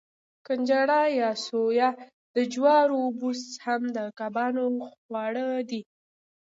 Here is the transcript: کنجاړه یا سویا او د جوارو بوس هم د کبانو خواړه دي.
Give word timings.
کنجاړه 0.45 0.99
یا 1.19 1.29
سویا 1.45 1.89
او 1.99 2.09
د 2.35 2.37
جوارو 2.53 2.99
بوس 3.19 3.41
هم 3.65 3.81
د 3.95 3.97
کبانو 4.19 4.65
خواړه 5.03 5.45
دي. 5.69 5.81